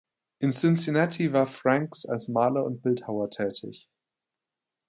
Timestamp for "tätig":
3.29-3.87